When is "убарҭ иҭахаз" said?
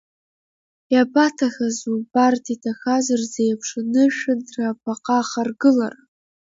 1.95-3.05